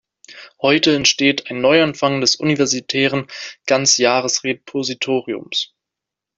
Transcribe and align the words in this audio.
Heute 0.63 0.95
entsteht 0.95 1.51
ein 1.51 1.61
Neuanfang 1.61 2.21
des 2.21 2.35
universitären 2.35 3.27
Ganzjahresrepositoriums. 3.67 5.75